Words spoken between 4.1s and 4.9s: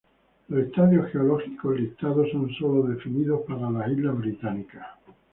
Británicas.